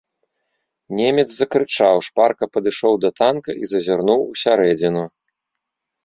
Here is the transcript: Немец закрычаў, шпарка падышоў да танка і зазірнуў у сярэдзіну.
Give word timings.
Немец 0.99 1.25
закрычаў, 1.41 1.95
шпарка 2.07 2.45
падышоў 2.57 2.93
да 3.03 3.09
танка 3.19 3.51
і 3.61 3.69
зазірнуў 3.73 4.19
у 4.31 4.39
сярэдзіну. 4.45 5.03